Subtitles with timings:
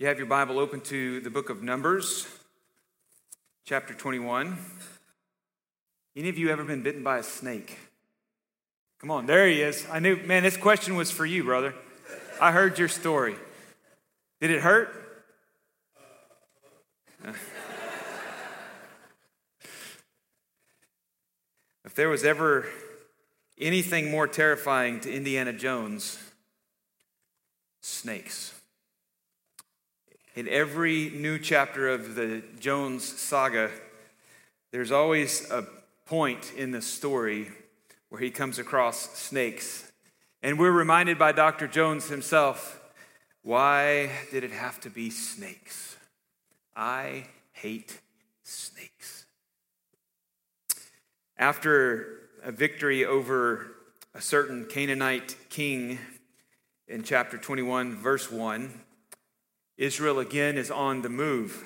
[0.00, 2.28] You have your Bible open to the book of Numbers,
[3.64, 4.56] chapter 21.
[6.14, 7.76] Any of you ever been bitten by a snake?
[9.00, 9.84] Come on, there he is.
[9.90, 11.74] I knew, man, this question was for you, brother.
[12.40, 13.34] I heard your story.
[14.40, 14.94] Did it hurt?
[21.84, 22.66] if there was ever
[23.60, 26.20] anything more terrifying to Indiana Jones,
[27.80, 28.57] snakes.
[30.38, 33.72] In every new chapter of the Jones saga,
[34.70, 35.66] there's always a
[36.06, 37.48] point in the story
[38.08, 39.90] where he comes across snakes.
[40.40, 41.66] And we're reminded by Dr.
[41.66, 42.80] Jones himself
[43.42, 45.96] why did it have to be snakes?
[46.76, 47.98] I hate
[48.44, 49.26] snakes.
[51.36, 53.72] After a victory over
[54.14, 55.98] a certain Canaanite king
[56.86, 58.82] in chapter 21, verse 1,
[59.78, 61.64] Israel again is on the move.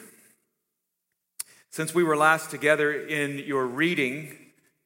[1.71, 4.37] Since we were last together in your reading,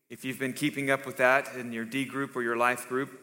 [0.09, 3.21] if you've been keeping up with that in your D group or your life group,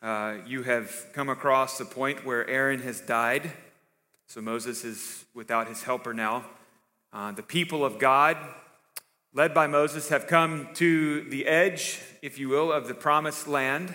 [0.00, 3.50] uh, you have come across the point where Aaron has died.
[4.28, 6.44] So Moses is without his helper now.
[7.12, 8.36] Uh, the people of God,
[9.34, 13.92] led by Moses, have come to the edge, if you will, of the promised land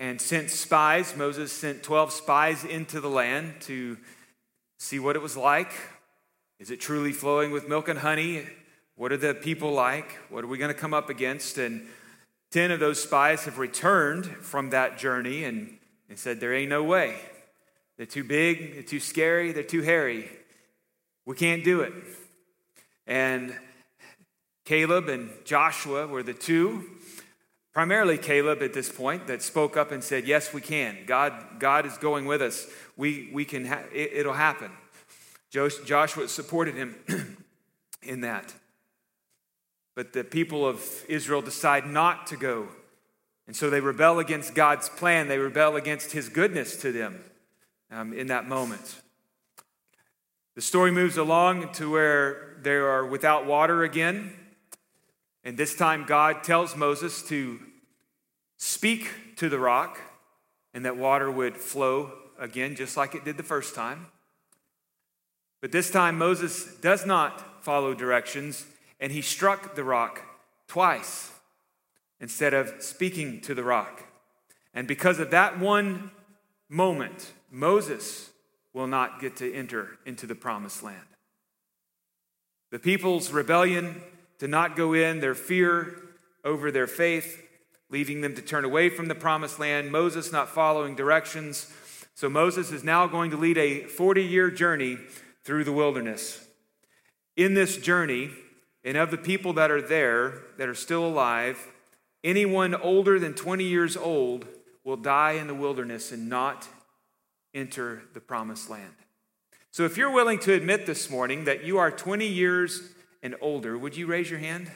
[0.00, 1.14] and sent spies.
[1.14, 3.98] Moses sent 12 spies into the land to
[4.78, 5.70] see what it was like.
[6.58, 8.46] Is it truly flowing with milk and honey?
[8.96, 10.12] What are the people like?
[10.30, 11.58] What are we going to come up against?
[11.58, 11.86] And
[12.50, 15.76] 10 of those spies have returned from that journey and,
[16.08, 17.16] and said, There ain't no way.
[17.98, 20.30] They're too big, they're too scary, they're too hairy.
[21.26, 21.92] We can't do it.
[23.06, 23.54] And
[24.64, 26.84] Caleb and Joshua were the two,
[27.72, 30.98] primarily Caleb at this point, that spoke up and said, Yes, we can.
[31.06, 32.66] God, God is going with us.
[32.96, 34.70] We, we can ha- it, it'll happen.
[35.50, 36.96] Joshua supported him
[38.02, 38.54] in that.
[39.96, 42.68] But the people of Israel decide not to go.
[43.46, 45.26] And so they rebel against God's plan.
[45.26, 47.24] They rebel against his goodness to them
[47.90, 49.00] um, in that moment.
[50.54, 54.36] The story moves along to where they are without water again.
[55.44, 57.60] And this time, God tells Moses to
[58.58, 60.00] speak to the rock
[60.74, 64.06] and that water would flow again, just like it did the first time.
[65.60, 68.66] But this time, Moses does not follow directions
[68.98, 70.22] and he struck the rock
[70.68, 71.32] twice
[72.20, 74.04] instead of speaking to the rock.
[74.74, 76.10] And because of that one
[76.68, 78.30] moment, Moses
[78.72, 80.98] will not get to enter into the promised land.
[82.70, 84.00] The people's rebellion
[84.40, 85.96] to not go in, their fear
[86.44, 87.46] over their faith,
[87.90, 91.72] leading them to turn away from the promised land, Moses not following directions.
[92.14, 94.98] So Moses is now going to lead a 40 year journey
[95.44, 96.44] through the wilderness.
[97.36, 98.30] In this journey,
[98.82, 101.68] and of the people that are there, that are still alive,
[102.24, 104.46] anyone older than 20 years old
[104.84, 106.66] will die in the wilderness and not
[107.52, 108.94] enter the promised land.
[109.70, 113.76] So if you're willing to admit this morning that you are 20 years and older,
[113.76, 114.70] would you raise your hand?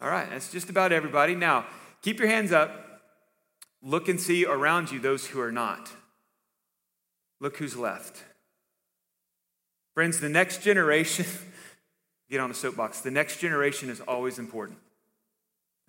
[0.00, 1.34] All right, that's just about everybody.
[1.34, 1.66] Now,
[2.02, 3.02] keep your hands up.
[3.82, 5.90] Look and see around you those who are not.
[7.40, 8.24] Look who's left.
[9.94, 11.26] Friends, the next generation,
[12.30, 14.78] get on a soapbox, the next generation is always important.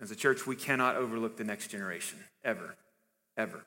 [0.00, 2.74] As a church, we cannot overlook the next generation, ever,
[3.36, 3.64] ever.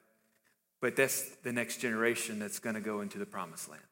[0.81, 3.83] But that's the next generation that's going to go into the promised land.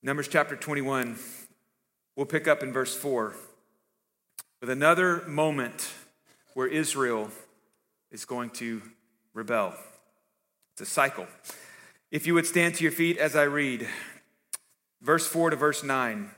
[0.00, 1.16] Numbers chapter 21,
[2.14, 3.34] we'll pick up in verse 4
[4.60, 5.90] with another moment
[6.54, 7.30] where Israel
[8.12, 8.80] is going to
[9.34, 9.74] rebel.
[10.72, 11.26] It's a cycle.
[12.12, 13.88] If you would stand to your feet as I read,
[15.02, 16.30] verse 4 to verse 9.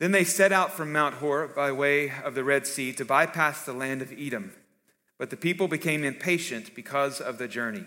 [0.00, 3.64] Then they set out from Mount Hor by way of the Red Sea to bypass
[3.64, 4.54] the land of Edom.
[5.18, 7.84] But the people became impatient because of the journey.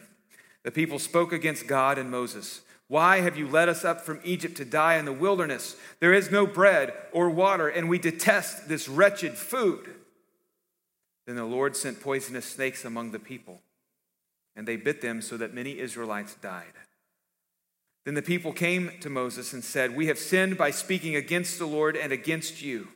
[0.63, 2.61] The people spoke against God and Moses.
[2.87, 5.75] Why have you led us up from Egypt to die in the wilderness?
[5.99, 9.95] There is no bread or water, and we detest this wretched food.
[11.25, 13.61] Then the Lord sent poisonous snakes among the people
[14.55, 16.73] and they bit them so that many Israelites died.
[18.05, 21.65] Then the people came to Moses and said, We have sinned by speaking against the
[21.65, 22.89] Lord and against you.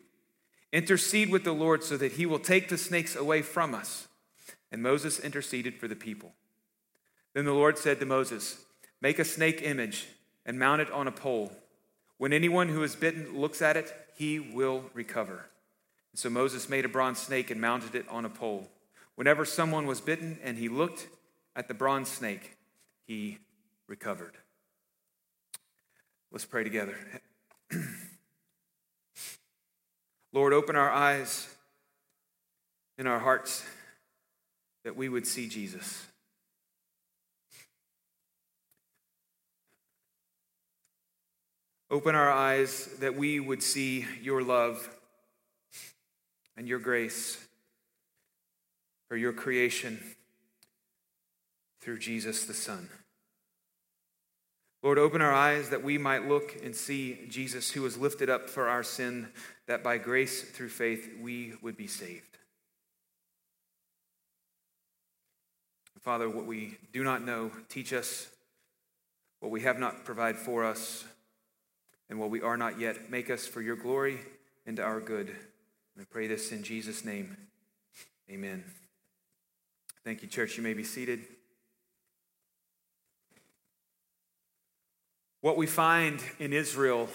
[0.73, 4.07] Intercede with the Lord so that he will take the snakes away from us.
[4.71, 6.33] And Moses interceded for the people.
[7.33, 8.65] Then the Lord said to Moses,
[9.01, 10.07] Make a snake image
[10.45, 11.51] and mount it on a pole.
[12.17, 15.45] When anyone who is bitten looks at it, he will recover.
[16.11, 18.67] And so Moses made a bronze snake and mounted it on a pole.
[19.15, 21.07] Whenever someone was bitten and he looked
[21.55, 22.57] at the bronze snake,
[23.05, 23.37] he
[23.87, 24.37] recovered.
[26.31, 26.95] Let's pray together.
[30.33, 31.47] Lord, open our eyes
[32.97, 33.63] in our hearts
[34.83, 36.05] that we would see Jesus.
[41.89, 44.89] Open our eyes that we would see your love
[46.57, 47.37] and your grace
[49.07, 49.99] for your creation
[51.79, 52.89] through Jesus the Son.
[54.83, 58.49] Lord, open our eyes that we might look and see Jesus, who was lifted up
[58.49, 59.29] for our sin,
[59.65, 62.37] that by grace through faith we would be saved.
[65.99, 68.29] Father, what we do not know, teach us.
[69.39, 71.05] What we have not, provide for us.
[72.09, 74.19] And what we are not yet, make us for your glory
[74.65, 75.35] and our good.
[75.97, 77.35] We pray this in Jesus' name.
[78.29, 78.63] Amen.
[80.03, 80.57] Thank you, church.
[80.57, 81.25] You may be seated.
[85.41, 87.09] What we find in Israel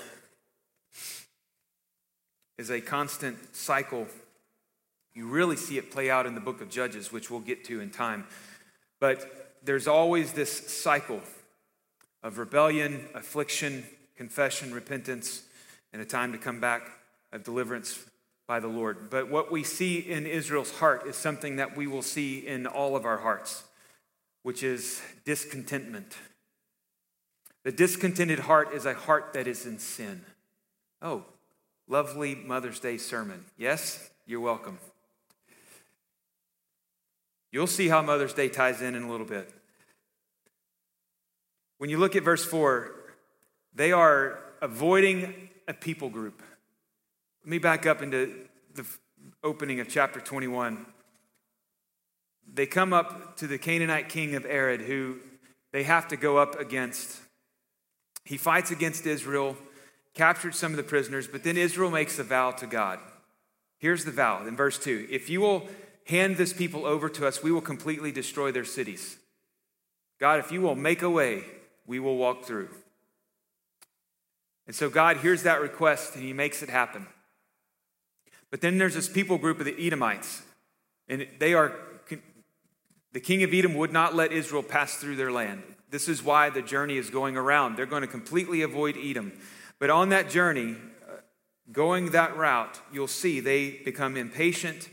[2.58, 4.06] is a constant cycle.
[5.14, 7.80] You really see it play out in the book of Judges, which we'll get to
[7.80, 8.26] in time.
[9.00, 11.20] But there's always this cycle
[12.22, 13.84] of rebellion, affliction,
[14.16, 15.42] confession, repentance,
[15.92, 16.82] and a time to come back
[17.32, 18.04] of deliverance
[18.46, 19.10] by the Lord.
[19.10, 22.96] But what we see in Israel's heart is something that we will see in all
[22.96, 23.64] of our hearts,
[24.42, 26.16] which is discontentment.
[27.64, 30.22] The discontented heart is a heart that is in sin.
[31.00, 31.24] Oh,
[31.88, 33.44] lovely Mother's Day sermon.
[33.56, 34.78] Yes, you're welcome.
[37.52, 39.52] You'll see how Mother's Day ties in in a little bit.
[41.78, 42.92] When you look at verse 4,
[43.74, 46.42] they are avoiding a people group.
[47.44, 48.86] Let me back up into the
[49.42, 50.86] opening of chapter 21.
[52.54, 55.18] They come up to the Canaanite king of Arad, who
[55.72, 57.20] they have to go up against.
[58.24, 59.56] He fights against Israel,
[60.14, 62.98] captured some of the prisoners, but then Israel makes a vow to God.
[63.78, 65.68] Here's the vow in verse 2 If you will
[66.06, 69.16] hand this people over to us, we will completely destroy their cities.
[70.20, 71.44] God, if you will make a way,
[71.86, 72.68] we will walk through.
[74.72, 77.06] And so God hears that request and he makes it happen.
[78.50, 80.40] But then there's this people group of the Edomites,
[81.10, 81.76] and they are,
[83.12, 85.62] the king of Edom would not let Israel pass through their land.
[85.90, 87.76] This is why the journey is going around.
[87.76, 89.34] They're going to completely avoid Edom.
[89.78, 90.76] But on that journey,
[91.06, 91.16] uh,
[91.70, 94.88] going that route, you'll see they become impatient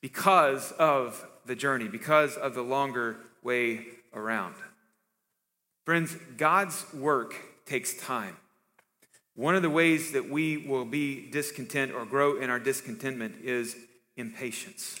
[0.00, 4.56] because of the journey, because of the longer way around.
[5.84, 7.36] Friends, God's work
[7.66, 8.36] takes time.
[9.36, 13.76] One of the ways that we will be discontent or grow in our discontentment is
[14.16, 14.98] impatience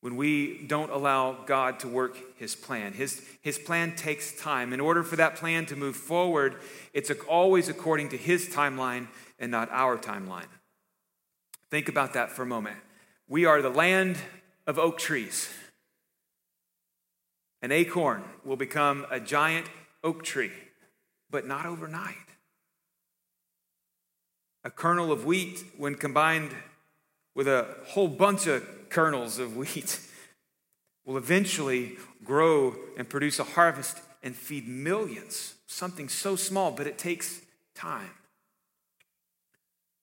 [0.00, 2.92] when we don't allow God to work his plan.
[2.92, 4.72] His, his plan takes time.
[4.72, 6.56] In order for that plan to move forward,
[6.92, 10.46] it's always according to his timeline and not our timeline.
[11.70, 12.76] Think about that for a moment.
[13.28, 14.18] We are the land
[14.66, 15.48] of oak trees.
[17.62, 19.66] An acorn will become a giant
[20.04, 20.52] oak tree,
[21.30, 22.14] but not overnight.
[24.64, 26.50] A kernel of wheat, when combined
[27.34, 30.00] with a whole bunch of kernels of wheat
[31.04, 35.54] will eventually grow and produce a harvest and feed millions.
[35.66, 37.42] Something so small, but it takes
[37.74, 38.10] time.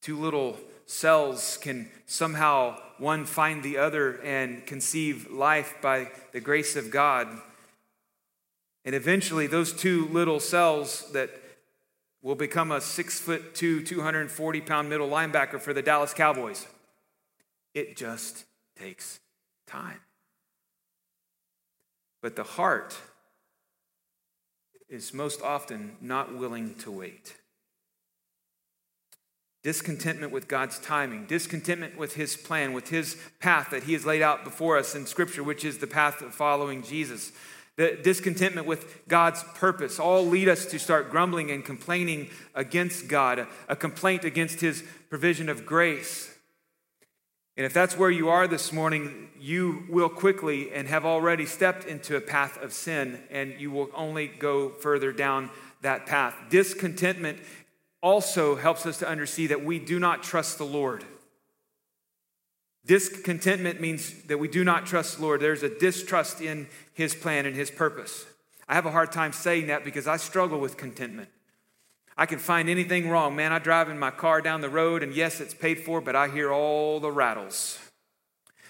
[0.02, 6.76] Two little cells can somehow one find the other and conceive life by the grace
[6.76, 7.28] of God.
[8.84, 11.32] And eventually, those two little cells that
[12.22, 16.68] will become a six foot two, 240 pound middle linebacker for the Dallas Cowboys.
[17.74, 18.46] It just
[18.78, 19.20] takes
[19.68, 20.00] time.
[22.22, 22.96] But the heart
[24.90, 27.36] is most often not willing to wait.
[29.64, 34.22] Discontentment with God's timing, discontentment with His plan, with His path that He has laid
[34.22, 37.32] out before us in Scripture, which is the path of following Jesus.
[37.82, 43.48] The discontentment with God's purpose all lead us to start grumbling and complaining against God,
[43.68, 46.32] a complaint against His provision of grace.
[47.58, 51.86] And if that's where you are this morning, you will quickly and have already stepped
[51.86, 55.50] into a path of sin, and you will only go further down
[55.82, 56.36] that path.
[56.52, 57.40] Discontentment
[58.04, 61.04] also helps us to understand that we do not trust the Lord.
[62.86, 65.40] Discontentment means that we do not trust the Lord.
[65.40, 68.26] There's a distrust in His plan and His purpose.
[68.68, 71.30] I have a hard time saying that because I struggle with contentment.
[72.18, 73.36] I can find anything wrong.
[73.36, 76.16] Man, I drive in my car down the road, and yes, it's paid for, but
[76.16, 77.80] I hear all the rattles.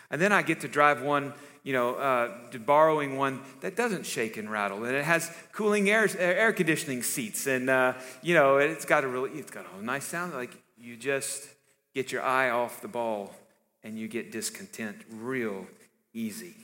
[0.10, 4.38] And then I get to drive one, you know, uh, borrowing one that doesn't shake
[4.38, 8.86] and rattle, and it has cooling air, air conditioning seats, and uh, you know, it's
[8.86, 10.34] got a really, it's got a nice sound.
[10.34, 11.48] Like you just
[11.94, 13.34] get your eye off the ball,
[13.84, 15.68] and you get discontent real
[16.14, 16.56] easy.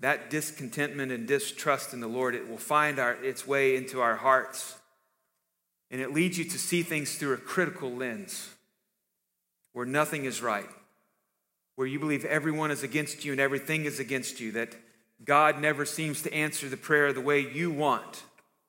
[0.00, 4.16] That discontentment and distrust in the Lord, it will find our, its way into our
[4.16, 4.76] hearts.
[5.90, 8.50] And it leads you to see things through a critical lens
[9.72, 10.68] where nothing is right
[11.76, 14.74] where you believe everyone is against you and everything is against you, that
[15.24, 18.22] God never seems to answer the prayer the way you want.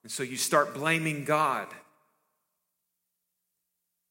[0.03, 1.67] And so you start blaming God.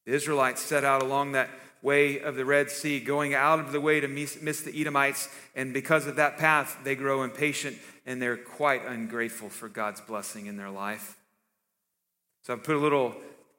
[0.07, 1.49] The Israelites set out along that
[1.83, 5.75] way of the Red Sea, going out of the way to miss, the Edomites, and
[5.75, 10.57] because of that path, they grow impatient and they're quite ungrateful for God's blessing in
[10.57, 11.17] their life.
[12.45, 13.15] So I've put a little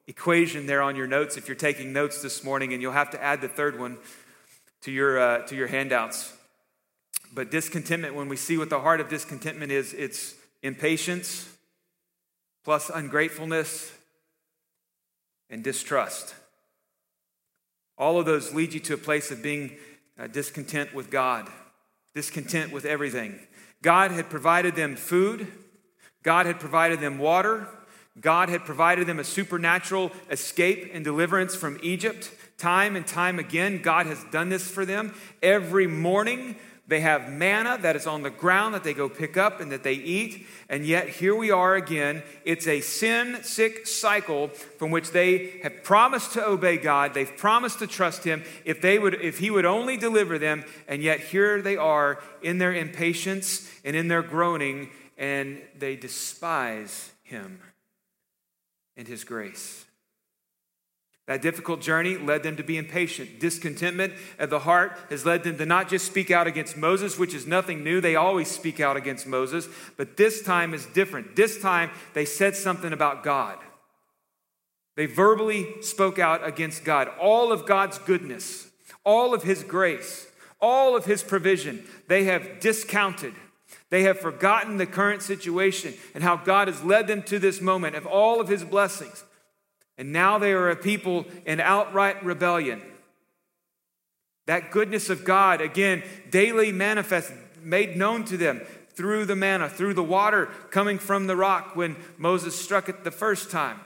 [0.06, 3.22] equation there on your notes if you're taking notes this morning, and you'll have to
[3.22, 3.98] add the third one
[4.82, 6.32] to your, uh, to your handouts.
[7.34, 11.48] But discontentment, when we see what the heart of discontentment is, it's impatience
[12.64, 13.92] plus ungratefulness
[15.50, 16.34] and distrust.
[17.96, 19.76] All of those lead you to a place of being
[20.18, 21.48] uh, discontent with God,
[22.14, 23.38] discontent with everything.
[23.82, 25.46] God had provided them food,
[26.22, 27.68] God had provided them water,
[28.20, 32.30] God had provided them a supernatural escape and deliverance from Egypt.
[32.56, 35.12] Time and time again, God has done this for them.
[35.42, 39.60] Every morning, they have manna that is on the ground that they go pick up
[39.60, 40.46] and that they eat.
[40.68, 42.22] And yet, here we are again.
[42.44, 47.14] It's a sin sick cycle from which they have promised to obey God.
[47.14, 50.64] They've promised to trust Him if, they would, if He would only deliver them.
[50.86, 57.12] And yet, here they are in their impatience and in their groaning, and they despise
[57.22, 57.60] Him
[58.94, 59.86] and His grace.
[61.26, 63.40] That difficult journey led them to be impatient.
[63.40, 67.32] Discontentment of the heart has led them to not just speak out against Moses, which
[67.32, 68.00] is nothing new.
[68.00, 69.66] They always speak out against Moses,
[69.96, 71.34] but this time is different.
[71.34, 73.58] This time they said something about God.
[74.96, 77.08] They verbally spoke out against God.
[77.18, 78.68] All of God's goodness,
[79.02, 80.28] all of His grace,
[80.60, 83.32] all of His provision, they have discounted.
[83.88, 87.96] They have forgotten the current situation and how God has led them to this moment
[87.96, 89.24] of all of His blessings.
[89.96, 92.82] And now they are a people in outright rebellion.
[94.46, 97.32] That goodness of God, again, daily manifest,
[97.62, 98.60] made known to them
[98.94, 103.10] through the manna, through the water coming from the rock when Moses struck it the
[103.10, 103.80] first time.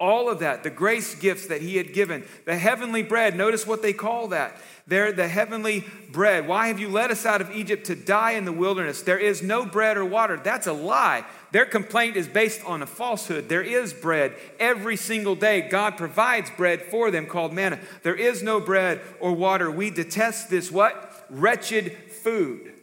[0.00, 3.82] All of that, the grace gifts that he had given, the heavenly bread, notice what
[3.82, 4.56] they call that.
[4.86, 6.46] They're the heavenly bread.
[6.46, 9.02] Why have you led us out of Egypt to die in the wilderness?
[9.02, 10.36] There is no bread or water.
[10.36, 11.24] That's a lie.
[11.50, 13.48] Their complaint is based on a falsehood.
[13.48, 15.62] There is bread every single day.
[15.62, 17.80] God provides bread for them called manna.
[18.02, 19.70] There is no bread or water.
[19.70, 21.26] We detest this what?
[21.30, 22.74] Wretched food.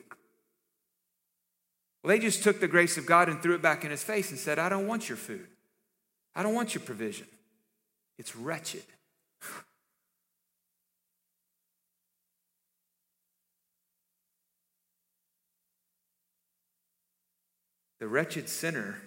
[2.03, 4.29] Well, they just took the grace of God and threw it back in his face
[4.29, 5.47] and said, I don't want your food.
[6.35, 7.27] I don't want your provision.
[8.17, 8.83] It's wretched.
[17.99, 19.01] The wretched sinner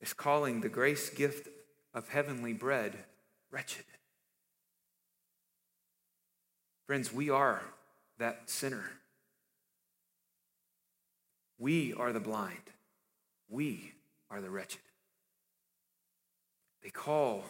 [0.00, 1.48] is calling the grace gift
[1.92, 2.96] of heavenly bread
[3.50, 3.84] wretched.
[6.86, 7.62] Friends, we are
[8.18, 8.90] that sinner.
[11.58, 12.58] We are the blind.
[13.48, 13.92] We
[14.30, 14.80] are the wretched.
[16.82, 17.44] They call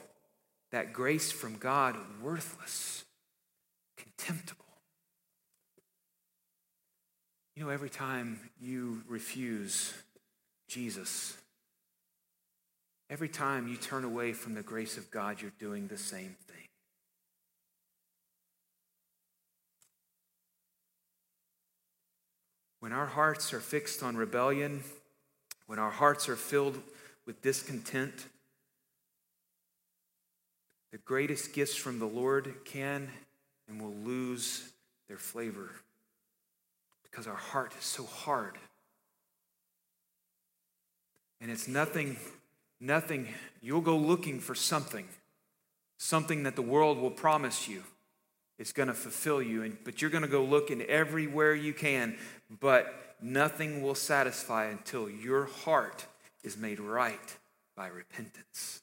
[0.71, 3.05] that grace from God worthless,
[3.97, 4.65] contemptible.
[7.57, 9.95] You know, every time you refuse
[10.75, 11.37] Jesus,
[13.09, 16.67] every time you turn away from the grace of God, you're doing the same thing.
[22.81, 24.83] When our hearts are fixed on rebellion,
[25.69, 26.83] when our hearts are filled
[27.25, 28.27] with discontent,
[30.91, 33.09] the greatest gifts from the Lord can
[33.69, 34.73] and will lose
[35.07, 35.71] their flavor
[37.05, 38.59] because our heart is so hard.
[41.45, 42.17] And it's nothing,
[42.81, 43.29] nothing,
[43.61, 45.07] you'll go looking for something,
[45.99, 47.83] something that the world will promise you.
[48.59, 52.17] is going to fulfill you, and, but you're going to go looking everywhere you can,
[52.61, 56.07] but nothing will satisfy until your heart
[56.43, 57.37] is made right
[57.77, 58.81] by repentance.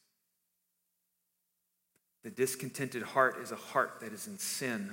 [2.23, 4.91] The discontented heart is a heart that is in sin.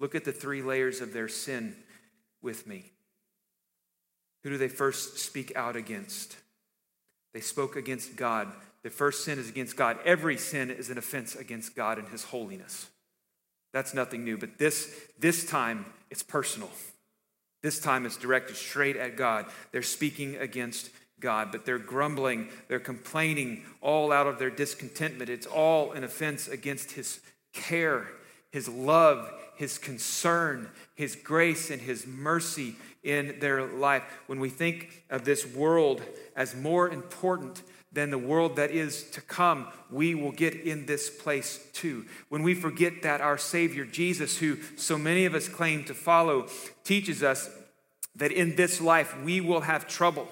[0.00, 1.76] Look at the three layers of their sin
[2.42, 2.92] with me.
[4.42, 6.36] Who do they first speak out against?
[7.32, 8.48] They spoke against God.
[8.82, 9.98] The first sin is against God.
[10.04, 12.88] Every sin is an offense against God and His holiness.
[13.72, 14.36] That's nothing new.
[14.36, 16.70] But this, this time, it's personal.
[17.62, 19.46] This time, it's directed straight at God.
[19.70, 25.30] They're speaking against God, but they're grumbling, they're complaining, all out of their discontentment.
[25.30, 27.20] It's all an offense against His
[27.52, 28.08] care,
[28.50, 29.30] His love,
[29.60, 34.02] His concern, His grace, and His mercy in their life.
[34.26, 36.00] When we think of this world
[36.34, 37.62] as more important
[37.92, 42.06] than the world that is to come, we will get in this place too.
[42.30, 46.48] When we forget that our Savior Jesus, who so many of us claim to follow,
[46.82, 47.50] teaches us
[48.16, 50.26] that in this life we will have trouble.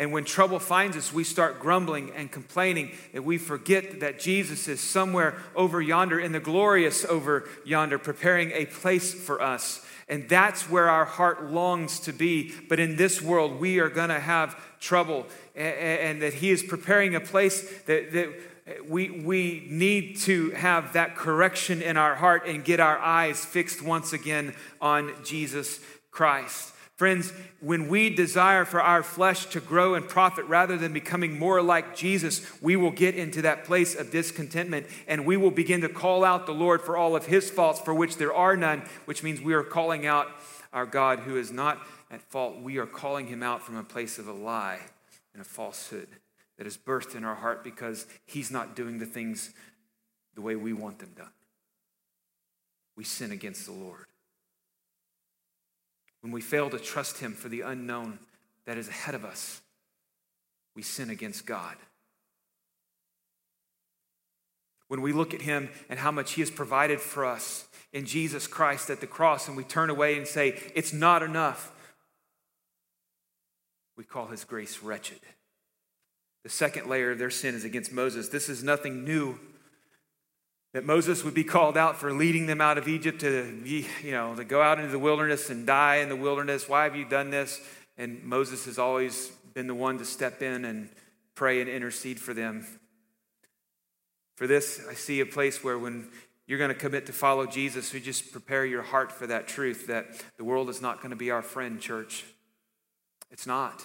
[0.00, 4.66] And when trouble finds us, we start grumbling and complaining, and we forget that Jesus
[4.66, 9.84] is somewhere over yonder, in the glorious over yonder, preparing a place for us.
[10.08, 12.54] And that's where our heart longs to be.
[12.66, 15.26] But in this world, we are going to have trouble.
[15.54, 18.30] And, that He is preparing a place that, that
[18.88, 23.82] we, we need to have that correction in our heart and get our eyes fixed
[23.82, 25.78] once again on Jesus
[26.10, 26.72] Christ.
[27.00, 31.62] Friends, when we desire for our flesh to grow and profit rather than becoming more
[31.62, 35.88] like Jesus, we will get into that place of discontentment and we will begin to
[35.88, 39.22] call out the Lord for all of his faults, for which there are none, which
[39.22, 40.28] means we are calling out
[40.74, 41.78] our God who is not
[42.10, 42.60] at fault.
[42.60, 44.80] We are calling him out from a place of a lie
[45.32, 46.08] and a falsehood
[46.58, 49.54] that is birthed in our heart because he's not doing the things
[50.34, 51.32] the way we want them done.
[52.94, 54.04] We sin against the Lord
[56.20, 58.18] when we fail to trust Him for the unknown
[58.66, 59.60] that is ahead of us,
[60.74, 61.76] we sin against God.
[64.88, 68.46] When we look at Him and how much He has provided for us in Jesus
[68.46, 71.72] Christ at the cross and we turn away and say, It's not enough,
[73.96, 75.20] we call His grace wretched.
[76.42, 78.28] The second layer of their sin is against Moses.
[78.28, 79.38] This is nothing new
[80.72, 84.34] that Moses would be called out for leading them out of Egypt to, you know,
[84.36, 86.68] to go out into the wilderness and die in the wilderness.
[86.68, 87.60] Why have you done this?
[87.98, 90.88] And Moses has always been the one to step in and
[91.34, 92.66] pray and intercede for them.
[94.36, 96.08] For this, I see a place where when
[96.46, 99.88] you're going to commit to follow Jesus, we just prepare your heart for that truth
[99.88, 100.06] that
[100.36, 102.24] the world is not going to be our friend, church.
[103.30, 103.84] It's not.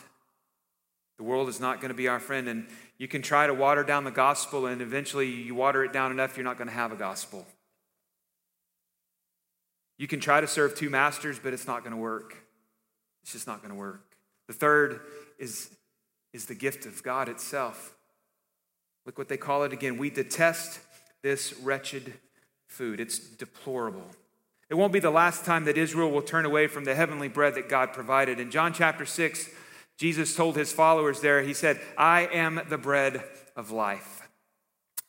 [1.18, 2.48] The world is not going to be our friend.
[2.48, 2.68] And
[2.98, 6.38] you can try to water down the gospel, and eventually you water it down enough,
[6.38, 7.46] you're not going to have a gospel.
[9.98, 12.36] You can try to serve two masters, but it's not going to work.
[13.24, 14.16] It's just not going to work.
[14.48, 15.02] The third
[15.40, 15.70] is,
[16.34, 17.96] is the gift of God itself.
[19.06, 19.98] Look what they call it again.
[19.98, 20.80] We detest
[21.22, 22.14] this wretched
[22.68, 24.06] food, it's deplorable.
[24.70, 27.54] It won't be the last time that Israel will turn away from the heavenly bread
[27.54, 28.40] that God provided.
[28.40, 29.50] In John chapter 6,
[29.98, 33.24] Jesus told his followers there, he said, I am the bread
[33.56, 34.22] of life.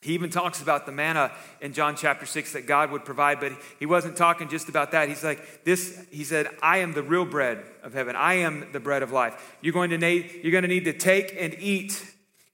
[0.02, 3.52] He even talks about the manna in John chapter 6 that God would provide, but
[3.80, 5.08] he wasn't talking just about that.
[5.08, 8.14] He's like, this, he said, I am the real bread of heaven.
[8.14, 9.56] I am the bread of life.
[9.62, 12.04] You're going to need, you're going to need to take and eat.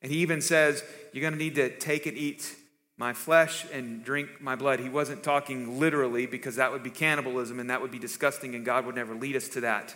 [0.01, 2.57] And he even says, you're going to need to take and eat
[2.97, 4.81] my flesh and drink my blood.
[4.81, 8.65] He wasn't talking literally because that would be cannibalism and that would be disgusting, and
[8.65, 9.95] God would never lead us to that.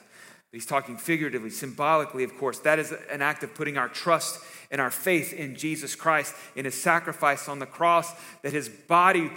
[0.56, 2.60] He's talking figuratively, symbolically, of course.
[2.60, 6.64] That is an act of putting our trust and our faith in Jesus Christ, in
[6.64, 9.30] his sacrifice on the cross, that his body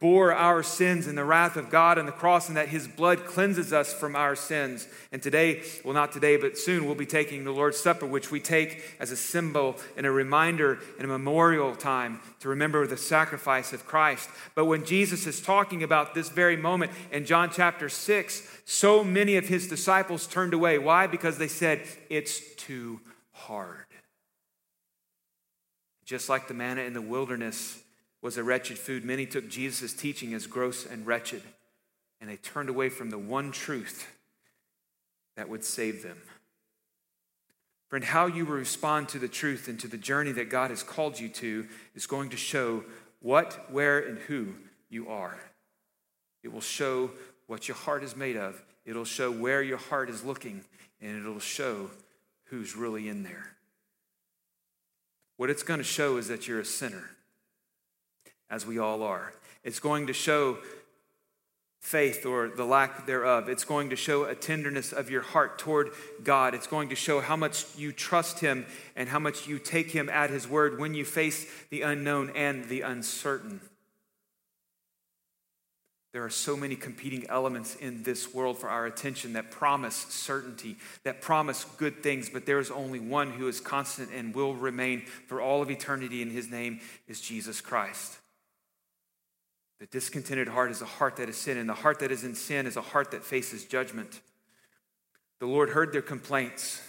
[0.00, 3.26] bore our sins and the wrath of God on the cross, and that his blood
[3.26, 4.88] cleanses us from our sins.
[5.12, 8.40] And today, well, not today, but soon, we'll be taking the Lord's Supper, which we
[8.40, 13.74] take as a symbol and a reminder and a memorial time to remember the sacrifice
[13.74, 14.30] of Christ.
[14.54, 19.36] But when Jesus is talking about this very moment in John chapter 6, so many
[19.36, 20.78] of his disciples turned away.
[20.78, 21.06] Why?
[21.06, 23.00] Because they said, It's too
[23.32, 23.84] hard.
[26.06, 27.83] Just like the manna in the wilderness
[28.24, 29.04] was a wretched food.
[29.04, 31.42] Many took Jesus' teaching as gross and wretched,
[32.22, 34.08] and they turned away from the one truth
[35.36, 36.16] that would save them.
[37.90, 41.20] Friend, how you respond to the truth and to the journey that God has called
[41.20, 42.82] you to is going to show
[43.20, 44.54] what, where, and who
[44.88, 45.38] you are.
[46.42, 47.10] It will show
[47.46, 50.64] what your heart is made of, it'll show where your heart is looking,
[50.98, 51.90] and it'll show
[52.44, 53.54] who's really in there.
[55.36, 57.10] What it's going to show is that you're a sinner
[58.54, 59.32] as we all are.
[59.64, 60.58] It's going to show
[61.80, 63.48] faith or the lack thereof.
[63.48, 65.90] It's going to show a tenderness of your heart toward
[66.22, 66.54] God.
[66.54, 68.64] It's going to show how much you trust Him
[68.94, 72.66] and how much you take Him at His word when you face the unknown and
[72.66, 73.60] the uncertain.
[76.12, 80.76] There are so many competing elements in this world for our attention that promise certainty,
[81.02, 85.02] that promise good things, but there is only one who is constant and will remain
[85.26, 88.18] for all of eternity, and his name is Jesus Christ.
[89.84, 92.34] The discontented heart is a heart that is sin, and the heart that is in
[92.34, 94.22] sin is a heart that faces judgment.
[95.40, 96.80] The Lord heard their complaints,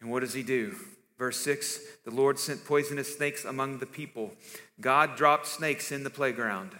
[0.00, 0.74] and what does he do?
[1.18, 4.32] Verse 6 The Lord sent poisonous snakes among the people.
[4.80, 6.70] God dropped snakes in the playground.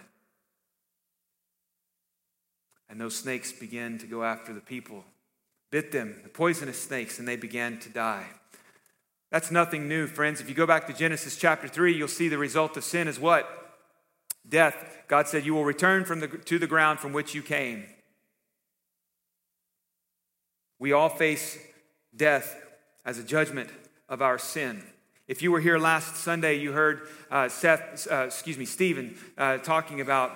[2.89, 5.03] And those snakes began to go after the people,
[5.69, 8.25] bit them, the poisonous snakes, and they began to die.
[9.29, 10.41] That's nothing new, friends.
[10.41, 13.19] If you go back to Genesis chapter 3, you'll see the result of sin is
[13.19, 13.59] what?
[14.47, 17.85] Death, God said, You will return from the, to the ground from which you came.
[20.79, 21.57] We all face
[22.15, 22.61] death
[23.05, 23.69] as a judgment
[24.09, 24.83] of our sin.
[25.27, 29.57] If you were here last Sunday, you heard uh, Seth, uh, excuse me, Stephen uh,
[29.59, 30.31] talking about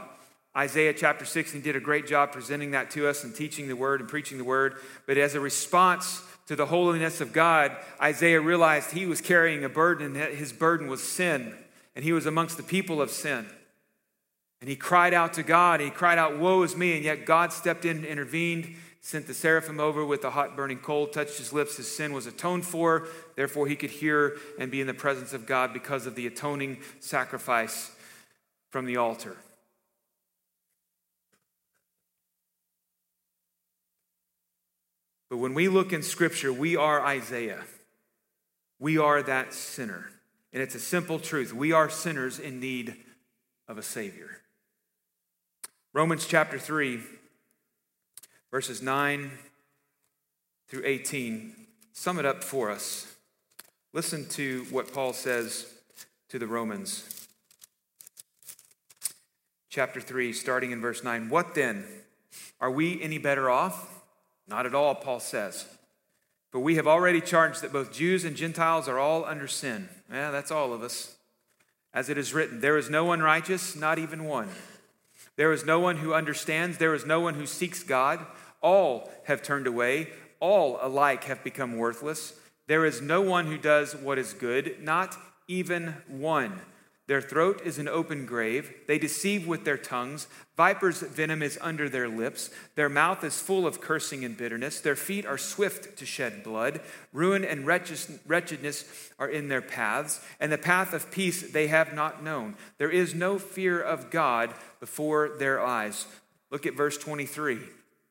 [0.55, 3.67] Isaiah chapter 6, and he did a great job presenting that to us and teaching
[3.67, 4.77] the word and preaching the word.
[5.05, 9.69] But as a response to the holiness of God, Isaiah realized he was carrying a
[9.69, 11.53] burden, and his burden was sin,
[11.95, 13.45] and he was amongst the people of sin.
[14.59, 15.79] And he cried out to God.
[15.79, 16.95] He cried out, Woe is me.
[16.95, 21.07] And yet God stepped in, intervened, sent the seraphim over with a hot burning coal,
[21.07, 21.77] touched his lips.
[21.77, 23.07] His sin was atoned for.
[23.35, 26.79] Therefore, he could hear and be in the presence of God because of the atoning
[26.99, 27.91] sacrifice
[28.71, 29.37] from the altar.
[35.29, 37.63] But when we look in Scripture, we are Isaiah.
[38.79, 40.09] We are that sinner.
[40.53, 41.53] And it's a simple truth.
[41.53, 42.95] We are sinners in need
[43.67, 44.41] of a Savior.
[45.97, 46.99] Romans chapter 3,
[48.51, 49.31] verses 9
[50.67, 51.55] through 18,
[51.91, 53.15] sum it up for us.
[53.93, 55.65] Listen to what Paul says
[56.29, 57.27] to the Romans.
[59.71, 61.29] Chapter 3, starting in verse 9.
[61.29, 61.83] What then?
[62.61, 64.03] Are we any better off?
[64.47, 65.65] Not at all, Paul says.
[66.51, 69.89] For we have already charged that both Jews and Gentiles are all under sin.
[70.11, 71.15] Yeah, that's all of us.
[71.91, 74.49] As it is written, there is no one righteous, not even one.
[75.37, 78.25] There is no one who understands, there is no one who seeks God.
[78.61, 82.33] All have turned away, all alike have become worthless.
[82.67, 85.15] There is no one who does what is good, not
[85.47, 86.59] even one.
[87.07, 88.73] Their throat is an open grave.
[88.85, 90.27] They deceive with their tongues.
[90.57, 92.49] Viper's venom is under their lips.
[92.75, 94.81] Their mouth is full of cursing and bitterness.
[94.81, 96.81] Their feet are swift to shed blood.
[97.13, 102.21] Ruin and wretchedness are in their paths, and the path of peace they have not
[102.21, 102.55] known.
[102.77, 106.07] There is no fear of God before their eyes.
[106.51, 107.59] Look at verse 23.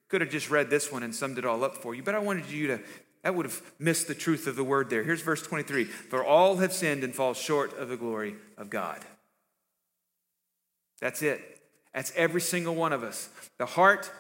[0.09, 2.21] Could have just read this one and summed it all up for you, but I
[2.21, 2.81] wanted you to
[3.27, 5.03] that would have missed the truth of the word there.
[5.03, 9.01] Here's verse 23 For all have sinned and fall short of the glory of God.
[11.01, 11.61] That's it.
[11.93, 13.29] That's every single one of us.
[13.59, 14.13] The heart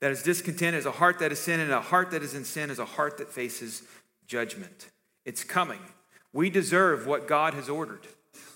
[0.00, 2.44] that is discontent is a heart that is sin, and a heart that is in
[2.44, 3.82] sin is a heart that faces
[4.26, 4.90] judgment.
[5.24, 5.80] It's coming.
[6.34, 8.06] We deserve what God has ordered.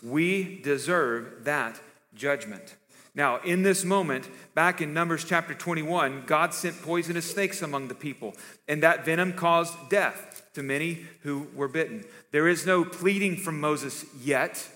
[0.02, 1.80] We deserve that
[2.14, 2.74] judgment.
[3.14, 7.94] Now, in this moment, back in Numbers chapter 21, God sent poisonous snakes among the
[7.94, 8.34] people,
[8.66, 12.04] and that venom caused death to many who were bitten.
[12.32, 14.68] There is no pleading from Moses yet,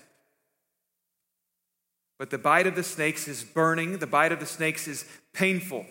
[2.17, 5.85] but the bite of the snakes is burning, the bite of the snakes is painful.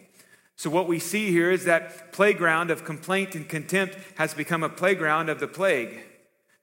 [0.56, 4.68] So, what we see here is that playground of complaint and contempt has become a
[4.68, 6.00] playground of the plague,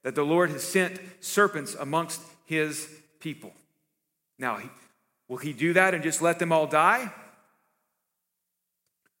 [0.02, 2.88] that the Lord has sent serpents amongst his
[3.20, 3.52] people.
[4.38, 4.60] Now,
[5.28, 7.12] Will he do that and just let them all die?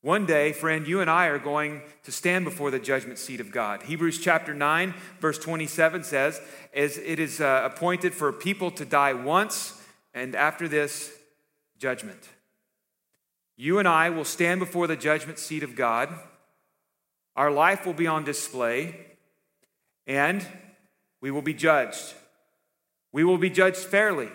[0.02, 3.50] One day, friend, you and I are going to stand before the judgment seat of
[3.50, 3.82] God.
[3.82, 6.40] Hebrews chapter 9, verse 27 says,
[6.72, 9.82] As it is uh, appointed for people to die once,
[10.14, 11.12] and after this,
[11.76, 12.28] judgment.
[13.56, 16.10] You and I will stand before the judgment seat of God.
[17.34, 18.94] Our life will be on display,
[20.06, 20.46] and
[21.20, 22.14] we will be judged.
[23.12, 24.28] We will be judged fairly.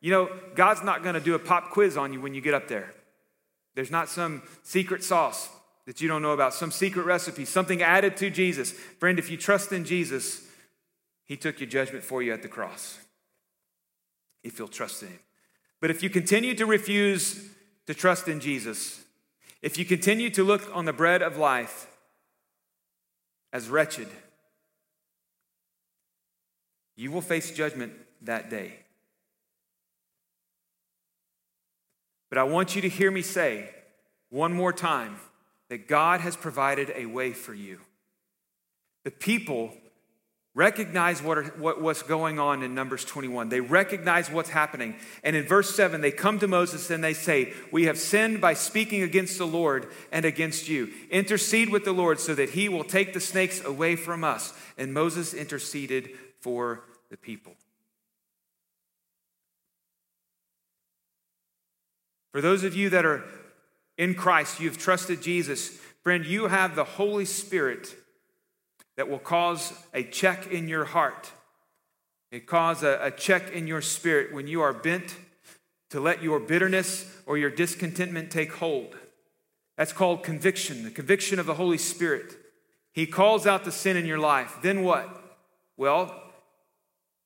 [0.00, 2.54] You know, God's not going to do a pop quiz on you when you get
[2.54, 2.92] up there.
[3.74, 5.48] There's not some secret sauce
[5.86, 8.72] that you don't know about, some secret recipe, something added to Jesus.
[8.72, 10.42] Friend, if you trust in Jesus,
[11.24, 12.98] He took your judgment for you at the cross.
[14.42, 15.18] If you'll trust in Him.
[15.80, 17.48] But if you continue to refuse
[17.86, 19.02] to trust in Jesus,
[19.62, 21.86] if you continue to look on the bread of life
[23.52, 24.08] as wretched,
[26.96, 28.74] you will face judgment that day.
[32.30, 33.68] But I want you to hear me say
[34.30, 35.16] one more time
[35.68, 37.80] that God has provided a way for you.
[39.04, 39.74] The people
[40.54, 43.48] recognize what, are, what, what's going on in Numbers 21.
[43.48, 44.96] They recognize what's happening.
[45.22, 48.54] And in verse 7, they come to Moses and they say, We have sinned by
[48.54, 50.90] speaking against the Lord and against you.
[51.10, 54.52] Intercede with the Lord so that he will take the snakes away from us.
[54.76, 57.54] And Moses interceded for the people.
[62.32, 63.24] For those of you that are
[63.98, 65.68] in Christ, you've trusted Jesus,
[66.02, 67.94] friend, you have the Holy Spirit
[68.96, 71.30] that will cause a check in your heart.
[72.30, 75.16] It cause a, a check in your spirit when you are bent
[75.90, 78.96] to let your bitterness or your discontentment take hold.
[79.76, 82.36] That's called conviction, the conviction of the Holy Spirit.
[82.92, 84.58] He calls out the sin in your life.
[84.62, 85.08] Then what?
[85.76, 86.29] Well,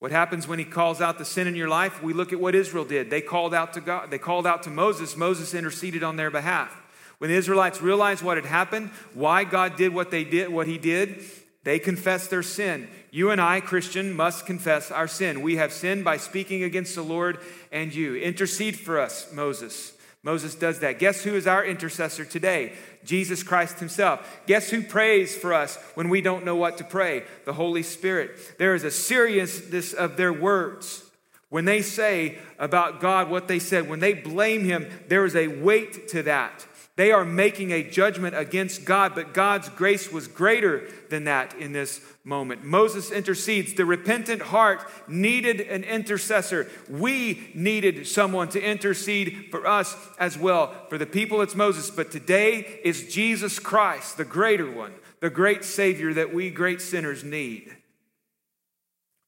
[0.04, 2.02] what happens when he calls out the sin in your life?
[2.02, 3.08] We look at what Israel did.
[3.08, 4.10] They called out to God.
[4.10, 5.16] They called out to Moses.
[5.16, 6.76] Moses interceded on their behalf.
[7.16, 10.76] When the Israelites realized what had happened, why God did what they did, what he
[10.76, 11.24] did,
[11.62, 12.86] they confessed their sin.
[13.12, 15.40] You and I, Christian, must confess our sin.
[15.40, 17.38] We have sinned by speaking against the Lord
[17.72, 18.14] and you.
[18.14, 19.93] Intercede for us, Moses.
[20.24, 20.98] Moses does that.
[20.98, 22.72] Guess who is our intercessor today?
[23.04, 24.40] Jesus Christ Himself.
[24.46, 27.24] Guess who prays for us when we don't know what to pray?
[27.44, 28.58] The Holy Spirit.
[28.58, 31.04] There is a seriousness of their words.
[31.50, 35.46] When they say about God what they said, when they blame Him, there is a
[35.46, 36.66] weight to that.
[36.96, 41.72] They are making a judgment against God, but God's grace was greater than that in
[41.72, 42.64] this moment.
[42.64, 43.74] Moses intercedes.
[43.74, 46.70] The repentant heart needed an intercessor.
[46.88, 50.74] We needed someone to intercede for us as well.
[50.88, 55.64] For the people, it's Moses, but today is Jesus Christ, the greater one, the great
[55.64, 57.76] Savior that we great sinners need.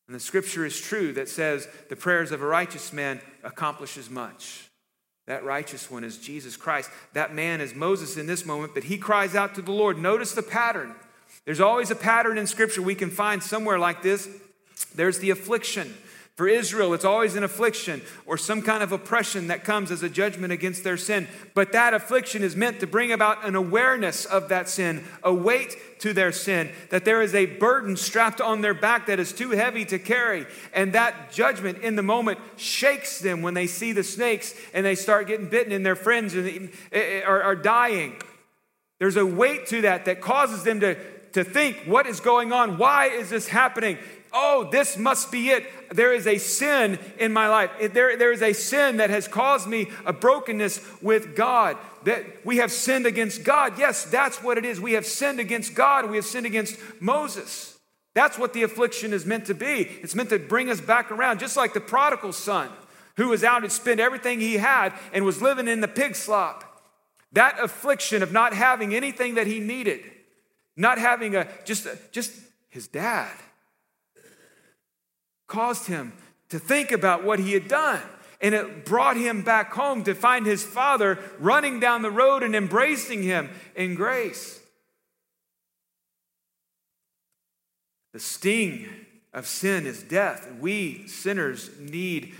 [0.07, 4.71] And the scripture is true that says the prayers of a righteous man accomplishes much.
[5.27, 6.91] That righteous one is Jesus Christ.
[7.13, 9.99] That man is Moses in this moment, but he cries out to the Lord.
[9.99, 10.95] Notice the pattern.
[11.45, 14.29] There's always a pattern in Scripture we can find somewhere like this.
[14.95, 15.95] There's the affliction.
[16.37, 20.09] For Israel, it's always an affliction or some kind of oppression that comes as a
[20.11, 21.29] judgment against their sin.
[21.55, 26.01] But that affliction is meant to bring about an awareness of that sin, a weight
[26.01, 29.53] to their sin, that there is a burden strapped on their back that is too
[29.53, 30.45] heavy to carry.
[30.75, 34.95] And that judgment in the moment shakes them when they see the snakes and they
[34.95, 38.21] start getting bitten and their friends eh, eh, are dying.
[38.99, 40.97] There's a weight to that that causes them to,
[41.33, 42.79] to think, what is going on?
[42.79, 43.99] Why is this happening?
[44.37, 45.67] oh, this must be it.
[45.91, 47.71] There is a sin in my life.
[47.93, 51.77] There, there is a sin that has caused me a brokenness with God.
[52.05, 53.79] That we have sinned against God.
[53.79, 54.81] Yes, that's what it is.
[54.81, 56.09] We have sinned against God.
[56.09, 57.79] We have sinned against Moses.
[58.15, 59.89] That's what the affliction is meant to be.
[60.03, 62.71] It's meant to bring us back around, just like the prodigal son
[63.17, 66.63] who was out and spent everything he had and was living in the pig slop.
[67.33, 70.01] That affliction of not having anything that he needed,
[70.77, 72.33] not having a just, just
[72.69, 73.33] his dad
[75.47, 76.13] caused him
[76.49, 78.03] to think about what he had done.
[78.41, 82.55] And it brought him back home to find his father running down the road and
[82.55, 84.61] embracing him in grace.
[88.13, 88.89] The sting
[89.33, 90.51] of sin is death.
[90.61, 92.35] We sinners need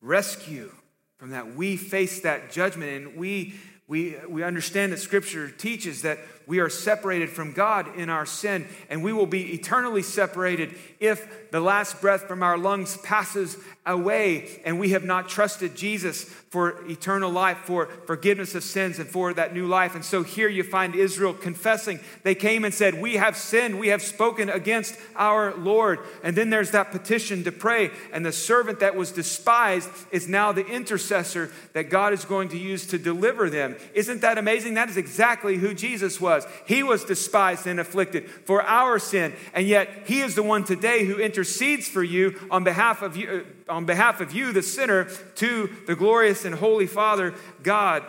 [0.00, 0.72] rescue
[1.16, 1.54] from that.
[1.54, 3.54] We face that judgment and we,
[3.88, 8.66] we, we understand that Scripture teaches that we are separated from God in our sin,
[8.90, 14.60] and we will be eternally separated if the last breath from our lungs passes away
[14.64, 19.34] and we have not trusted Jesus for eternal life, for forgiveness of sins, and for
[19.34, 19.94] that new life.
[19.94, 22.00] And so here you find Israel confessing.
[22.22, 25.98] They came and said, We have sinned, we have spoken against our Lord.
[26.22, 30.52] And then there's that petition to pray, and the servant that was despised is now
[30.52, 33.76] the intercessor that God is going to use to deliver them.
[33.92, 34.74] Isn't that amazing?
[34.74, 36.33] That is exactly who Jesus was.
[36.66, 41.04] He was despised and afflicted for our sin, and yet He is the one today
[41.04, 45.04] who intercedes for you on behalf of you, uh, on behalf of you, the sinner,
[45.36, 48.02] to the glorious and holy Father God.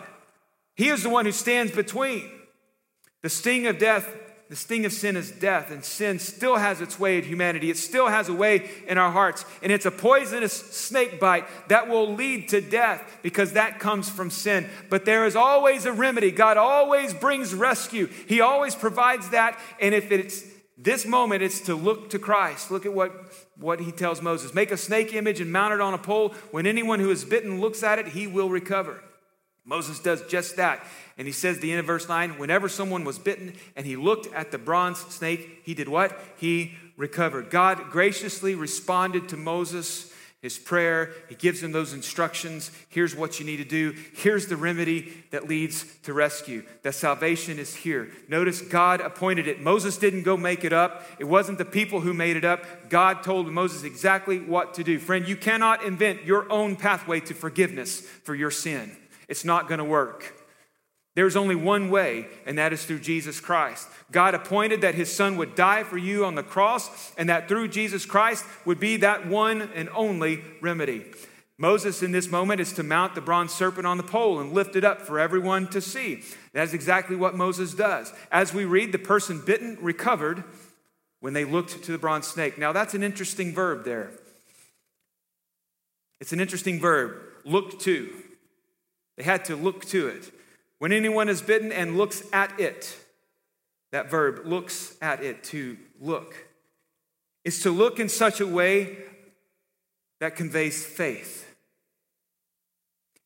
[0.74, 2.30] He is the one who stands between.
[3.22, 4.08] The sting of death,
[4.48, 7.68] the sting of sin is death, and sin still has its way in humanity.
[7.68, 11.88] It still has a way in our hearts, and it's a poisonous snake bite that
[11.88, 14.68] will lead to death because that comes from sin.
[14.88, 16.30] But there is always a remedy.
[16.30, 20.44] God always brings rescue, He always provides that, and if it's
[20.78, 22.70] this moment, it's to look to Christ.
[22.70, 23.12] Look at what,
[23.56, 26.34] what he tells Moses make a snake image and mount it on a pole.
[26.50, 29.02] When anyone who is bitten looks at it, he will recover.
[29.64, 30.84] Moses does just that.
[31.18, 34.32] And he says, the end of verse 9, whenever someone was bitten and he looked
[34.34, 36.18] at the bronze snake, he did what?
[36.36, 37.50] He recovered.
[37.50, 41.12] God graciously responded to Moses his prayer.
[41.28, 42.70] He gives him those instructions.
[42.88, 43.94] Here's what you need to do.
[44.14, 46.62] Here's the remedy that leads to rescue.
[46.82, 48.12] That salvation is here.
[48.28, 49.60] Notice God appointed it.
[49.60, 51.04] Moses didn't go make it up.
[51.18, 52.90] It wasn't the people who made it up.
[52.90, 54.98] God told Moses exactly what to do.
[54.98, 58.94] Friend, you cannot invent your own pathway to forgiveness for your sin.
[59.28, 60.45] It's not going to work.
[61.16, 63.88] There's only one way, and that is through Jesus Christ.
[64.12, 67.68] God appointed that his son would die for you on the cross, and that through
[67.68, 71.06] Jesus Christ would be that one and only remedy.
[71.56, 74.76] Moses, in this moment, is to mount the bronze serpent on the pole and lift
[74.76, 76.22] it up for everyone to see.
[76.52, 78.12] That's exactly what Moses does.
[78.30, 80.44] As we read, the person bitten recovered
[81.20, 82.58] when they looked to the bronze snake.
[82.58, 84.10] Now, that's an interesting verb there.
[86.20, 88.12] It's an interesting verb, look to.
[89.16, 90.30] They had to look to it.
[90.78, 92.96] When anyone is bitten and looks at it,
[93.92, 96.34] that verb, looks at it, to look,
[97.44, 98.98] is to look in such a way
[100.20, 101.54] that conveys faith.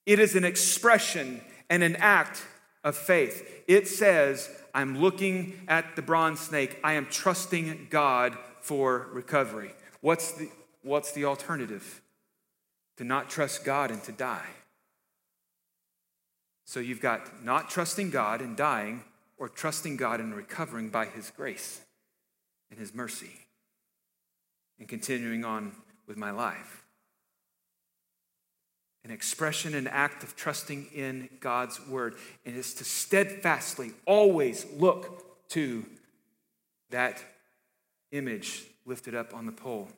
[0.07, 2.45] It is an expression and an act
[2.85, 3.65] of faith.
[3.69, 6.79] It says, I'm looking at the bronze snake.
[6.85, 9.73] I am trusting God for recovery.
[10.01, 10.49] What's the,
[10.83, 12.01] what's the alternative?
[12.99, 14.47] To not trust God and to die.
[16.71, 19.03] So you've got not trusting God and dying,
[19.39, 21.81] or trusting God and recovering by His grace
[22.71, 23.33] and His mercy,
[24.79, 25.73] and continuing on
[26.07, 26.85] with my life.
[29.05, 32.15] An expression, an act of trusting in God's word,
[32.47, 35.85] and is to steadfastly always look to
[36.91, 37.21] that
[38.13, 39.89] image lifted up on the pole.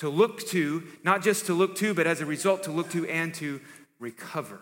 [0.00, 3.08] To look to, not just to look to, but as a result, to look to
[3.08, 3.62] and to
[3.98, 4.60] recover.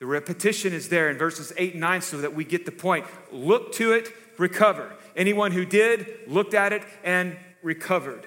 [0.00, 3.06] The repetition is there in verses 8 and 9 so that we get the point.
[3.32, 4.92] Look to it, recover.
[5.16, 8.26] Anyone who did looked at it and recovered.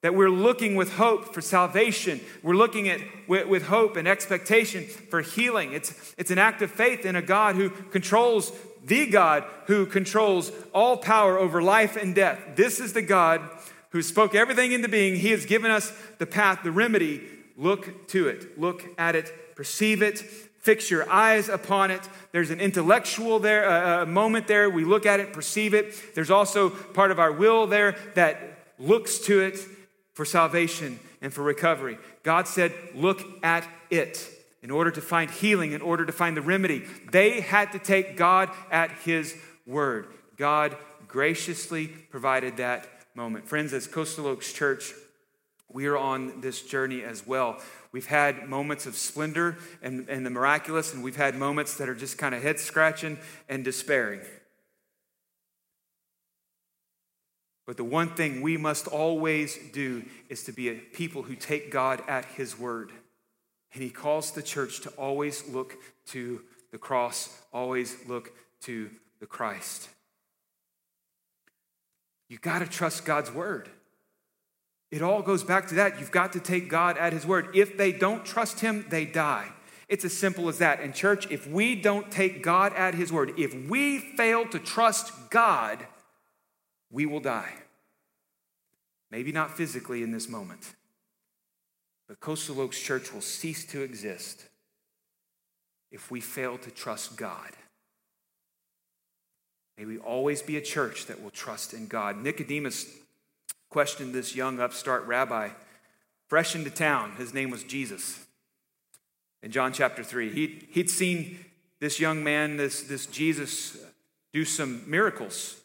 [0.00, 2.20] That we're looking with hope for salvation.
[2.42, 5.72] We're looking at with, with hope and expectation for healing.
[5.74, 8.50] It's, it's an act of faith in a God who controls,
[8.84, 12.40] the God who controls all power over life and death.
[12.56, 13.42] This is the God
[13.90, 15.14] who spoke everything into being.
[15.16, 17.22] He has given us the path, the remedy.
[17.56, 20.24] Look to it, look at it, perceive it,
[20.62, 22.00] fix your eyes upon it.
[22.30, 23.64] There's an intellectual there,
[24.02, 24.70] a, moment there.
[24.70, 26.14] We look at it, perceive it.
[26.14, 28.40] There's also part of our will there that
[28.78, 29.58] looks to it
[30.14, 31.98] for salvation and for recovery.
[32.22, 34.28] God said, Look at it
[34.62, 36.84] in order to find healing, in order to find the remedy.
[37.10, 40.06] They had to take God at His word.
[40.36, 40.76] God
[41.08, 43.48] graciously provided that moment.
[43.48, 44.92] Friends, as Coastal Oaks Church,
[45.68, 47.60] we are on this journey as well.
[47.92, 51.94] We've had moments of splendor and, and the miraculous, and we've had moments that are
[51.94, 53.18] just kind of head scratching
[53.50, 54.20] and despairing.
[57.66, 61.70] But the one thing we must always do is to be a people who take
[61.70, 62.90] God at His word.
[63.74, 65.76] And He calls the church to always look
[66.06, 69.88] to the cross, always look to the Christ.
[72.28, 73.68] You got to trust God's word.
[74.92, 75.98] It all goes back to that.
[75.98, 77.48] You've got to take God at His word.
[77.54, 79.48] If they don't trust Him, they die.
[79.88, 80.80] It's as simple as that.
[80.80, 85.30] And, church, if we don't take God at His word, if we fail to trust
[85.30, 85.78] God,
[86.90, 87.54] we will die.
[89.10, 90.74] Maybe not physically in this moment,
[92.06, 94.46] but Coastal Oaks Church will cease to exist
[95.90, 97.50] if we fail to trust God.
[99.78, 102.18] May we always be a church that will trust in God.
[102.18, 102.86] Nicodemus
[103.72, 105.48] questioned this young upstart rabbi,
[106.28, 107.12] fresh into town.
[107.16, 108.26] His name was Jesus.
[109.42, 111.38] In John chapter 3, he'd, he'd seen
[111.80, 113.78] this young man, this, this Jesus,
[114.34, 115.56] do some miracles.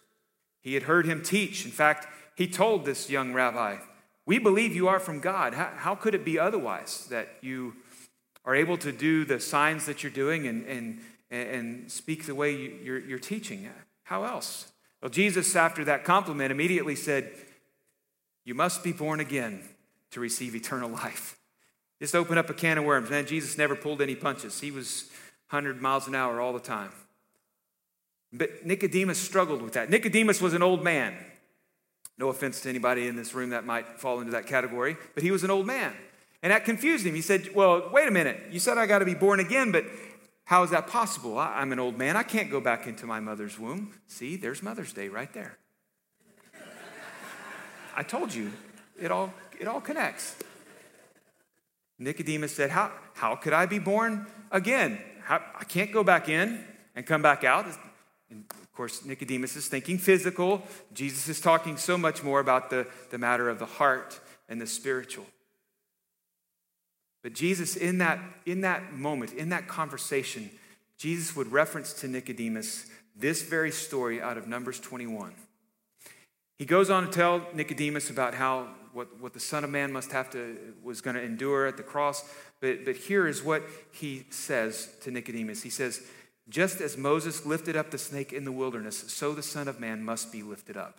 [0.62, 1.66] He had heard him teach.
[1.66, 3.76] In fact, he told this young rabbi,
[4.26, 5.54] We believe you are from God.
[5.54, 7.76] How, how could it be otherwise that you
[8.46, 12.56] are able to do the signs that you're doing and, and, and speak the way
[12.56, 13.68] you're, you're teaching?
[14.04, 14.72] How else?
[15.02, 17.32] Well, Jesus, after that compliment, immediately said,
[18.48, 19.62] you must be born again
[20.12, 21.38] to receive eternal life.
[22.00, 23.10] Just open up a can of worms.
[23.10, 24.62] Man, Jesus never pulled any punches.
[24.62, 25.10] He was
[25.50, 26.92] 100 miles an hour all the time.
[28.32, 29.90] But Nicodemus struggled with that.
[29.90, 31.14] Nicodemus was an old man.
[32.18, 35.32] No offense to anybody in this room that might fall into that category, but he
[35.32, 35.92] was an old man.
[36.42, 37.16] And that confused him.
[37.16, 38.40] He said, Well, wait a minute.
[38.50, 39.84] You said I got to be born again, but
[40.46, 41.38] how is that possible?
[41.38, 42.16] I'm an old man.
[42.16, 43.92] I can't go back into my mother's womb.
[44.08, 45.58] See, there's Mother's Day right there.
[47.98, 48.54] I told you,
[49.02, 50.36] it all, it all connects.
[51.98, 55.00] Nicodemus said, How, how could I be born again?
[55.24, 56.64] How, I can't go back in
[56.96, 57.66] and come back out.
[58.30, 60.62] And of course, Nicodemus is thinking physical.
[60.94, 64.68] Jesus is talking so much more about the, the matter of the heart and the
[64.68, 65.26] spiritual.
[67.24, 70.52] But Jesus, in that, in that moment, in that conversation,
[71.00, 72.86] Jesus would reference to Nicodemus
[73.16, 75.34] this very story out of Numbers 21.
[76.58, 80.12] He goes on to tell Nicodemus about how what, what the Son of Man must
[80.12, 82.28] have to was going to endure at the cross.
[82.60, 85.62] But, but here is what he says to Nicodemus.
[85.62, 86.02] He says,
[86.50, 90.04] Just as Moses lifted up the snake in the wilderness, so the Son of Man
[90.04, 90.98] must be lifted up,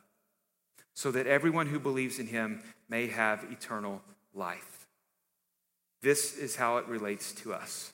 [0.94, 4.00] so that everyone who believes in him may have eternal
[4.32, 4.86] life.
[6.00, 7.92] This is how it relates to us.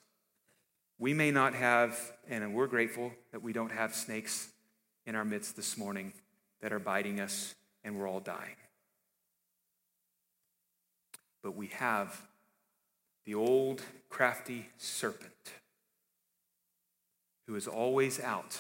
[0.99, 1.99] We may not have,
[2.29, 4.49] and we're grateful that we don't have snakes
[5.07, 6.13] in our midst this morning
[6.65, 7.55] that are biting us
[7.85, 8.57] and we're all dying.
[11.43, 12.23] But we have
[13.27, 15.53] the old crafty serpent
[17.47, 18.59] who is always out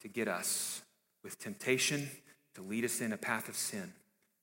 [0.00, 0.80] to get us
[1.22, 2.08] with temptation
[2.54, 3.92] to lead us in a path of sin.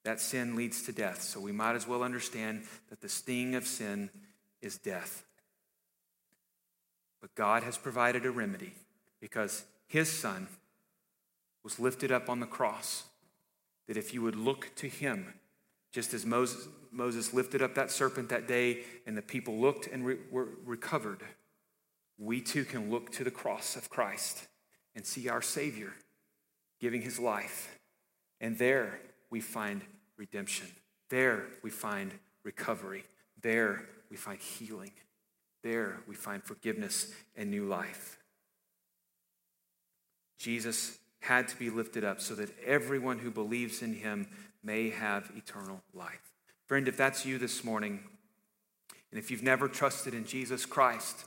[0.06, 2.62] That sin leads to death, so we might as well understand
[2.92, 4.12] that the sting of sin
[4.62, 5.24] is death.
[7.22, 8.74] But God has provided a remedy
[9.20, 10.48] because his son
[11.68, 13.04] was lifted up on the cross.
[13.90, 15.34] That if you would look to him,
[15.92, 20.06] just as Moses, Moses lifted up that serpent that day and the people looked and
[20.06, 21.24] re- were recovered,
[22.18, 24.48] we too can look to the cross of Christ
[24.96, 25.92] and see our Savior
[26.80, 27.78] giving his life.
[28.40, 29.82] And there we find
[30.16, 30.68] redemption.
[31.10, 32.14] There we find
[32.46, 33.04] recovery.
[33.42, 34.94] There we find healing.
[35.64, 38.20] There we find forgiveness and new life.
[40.40, 40.98] Jesus
[41.28, 44.28] had to be lifted up so that everyone who believes in him
[44.64, 46.32] may have eternal life.
[46.68, 48.00] Friend, if that's you this morning,
[49.12, 51.26] and if you've never trusted in Jesus Christ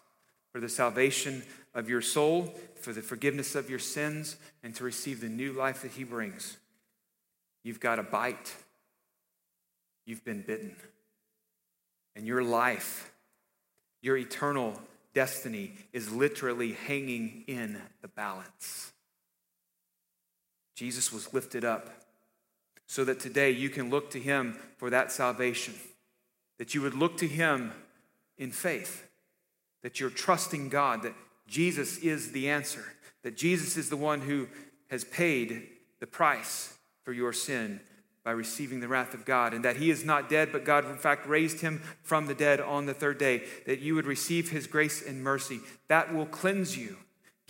[0.53, 1.43] for the salvation
[1.75, 5.83] of your soul, for the forgiveness of your sins, and to receive the new life
[5.83, 6.57] that he brings,
[7.63, 8.55] you've got a bite.
[10.07, 10.77] You've been bitten.
[12.17, 13.13] And your life,
[14.03, 14.81] your eternal
[15.15, 18.93] destiny, is literally hanging in the balance.
[20.81, 21.91] Jesus was lifted up
[22.87, 25.75] so that today you can look to him for that salvation,
[26.57, 27.75] that you would look to him
[28.39, 29.07] in faith,
[29.83, 31.13] that you're trusting God, that
[31.47, 34.49] Jesus is the answer, that Jesus is the one who
[34.89, 35.69] has paid
[36.01, 37.81] the price for your sin
[38.25, 40.97] by receiving the wrath of God, and that he is not dead, but God, in
[40.97, 44.67] fact, raised him from the dead on the third day, that you would receive his
[44.67, 45.61] grace and mercy.
[45.89, 46.97] That will cleanse you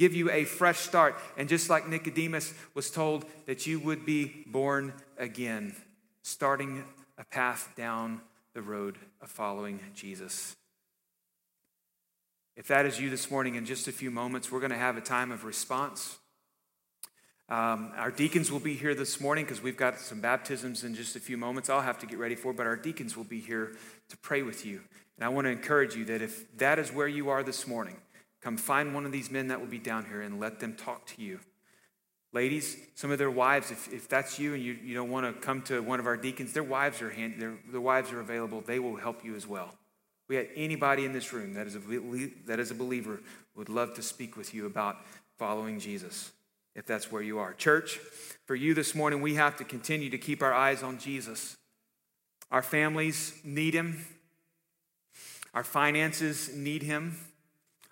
[0.00, 1.14] give you a fresh start.
[1.36, 5.76] And just like Nicodemus was told that you would be born again,
[6.22, 6.82] starting
[7.18, 8.22] a path down
[8.54, 10.56] the road of following Jesus.
[12.56, 14.96] If that is you this morning, in just a few moments, we're going to have
[14.96, 16.16] a time of response.
[17.50, 21.14] Um, our deacons will be here this morning because we've got some baptisms in just
[21.14, 21.68] a few moments.
[21.68, 23.76] I'll have to get ready for, but our deacons will be here
[24.08, 24.80] to pray with you.
[25.16, 27.96] And I want to encourage you that if that is where you are this morning,
[28.40, 31.06] Come find one of these men that will be down here and let them talk
[31.06, 31.40] to you.
[32.32, 35.40] Ladies, some of their wives, if, if that's you and you, you don't want to
[35.40, 38.60] come to one of our deacons, their wives are hand, their, their wives are available.
[38.60, 39.74] They will help you as well.
[40.28, 41.80] We had anybody in this room that is, a,
[42.46, 43.20] that is a believer
[43.56, 44.96] would love to speak with you about
[45.38, 46.30] following Jesus,
[46.76, 47.52] if that's where you are.
[47.54, 47.98] Church,
[48.46, 51.56] for you this morning, we have to continue to keep our eyes on Jesus.
[52.52, 54.06] Our families need him.
[55.52, 57.16] Our finances need him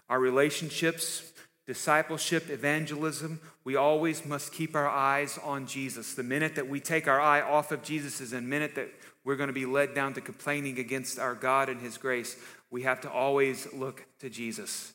[0.08, 1.32] our relationships,
[1.66, 6.14] discipleship, evangelism, we always must keep our eyes on Jesus.
[6.14, 8.88] The minute that we take our eye off of Jesus is a minute that
[9.22, 12.36] we're going to be led down to complaining against our God and His grace.
[12.70, 14.94] We have to always look to Jesus.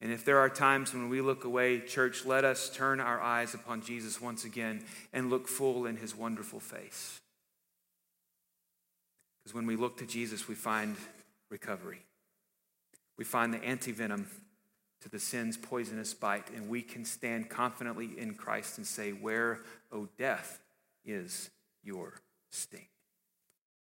[0.00, 3.54] And if there are times when we look away, church, let us turn our eyes
[3.54, 7.20] upon Jesus once again and look full in His wonderful face.
[9.42, 10.96] Because when we look to Jesus, we find
[11.50, 12.04] recovery.
[13.18, 14.26] We find the antivenom
[15.02, 19.60] to the sin's poisonous bite, and we can stand confidently in Christ and say, Where,
[19.90, 20.60] O death,
[21.04, 21.50] is
[21.82, 22.86] your sting?